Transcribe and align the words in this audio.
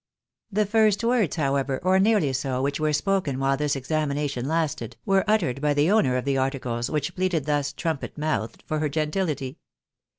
The 0.51 0.65
first 0.65 1.03
words, 1.03 1.35
however, 1.35 1.79
or 1.83 1.99
nearly 1.99 2.33
so, 2.33 2.63
which 2.63 2.79
were 2.79 2.91
spoken 2.91 3.37
while 3.37 3.55
this 3.55 3.75
examination 3.75 4.47
lasted, 4.47 4.97
were 5.05 5.23
uttered 5.27 5.61
by 5.61 5.75
the 5.75 5.91
owner 5.91 6.17
of 6.17 6.25
the 6.25 6.39
articles, 6.39 6.89
which 6.89 7.13
pleaded 7.13 7.45
thus 7.45 7.71
trumpet 7.71 8.17
mouthed, 8.17 8.63
for 8.65 8.79
her 8.79 8.89
gentility. 8.89 9.59